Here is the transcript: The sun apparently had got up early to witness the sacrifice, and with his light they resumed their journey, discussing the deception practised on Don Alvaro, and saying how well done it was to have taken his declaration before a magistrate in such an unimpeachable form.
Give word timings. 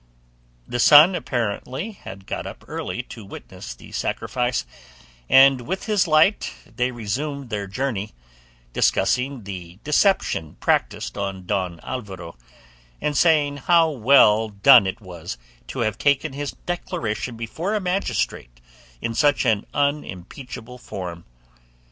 The 0.67 0.79
sun 0.79 1.13
apparently 1.13 1.91
had 1.91 2.25
got 2.25 2.47
up 2.47 2.63
early 2.67 3.03
to 3.03 3.23
witness 3.23 3.75
the 3.75 3.91
sacrifice, 3.91 4.65
and 5.29 5.61
with 5.67 5.83
his 5.83 6.07
light 6.07 6.55
they 6.65 6.89
resumed 6.89 7.51
their 7.51 7.67
journey, 7.67 8.13
discussing 8.73 9.43
the 9.43 9.77
deception 9.83 10.55
practised 10.59 11.19
on 11.19 11.45
Don 11.45 11.79
Alvaro, 11.81 12.35
and 12.99 13.15
saying 13.15 13.57
how 13.57 13.91
well 13.91 14.49
done 14.49 14.87
it 14.87 15.01
was 15.01 15.37
to 15.67 15.81
have 15.81 15.99
taken 15.99 16.33
his 16.33 16.53
declaration 16.65 17.37
before 17.37 17.75
a 17.75 17.79
magistrate 17.79 18.59
in 19.03 19.13
such 19.13 19.45
an 19.45 19.67
unimpeachable 19.71 20.79
form. 20.79 21.25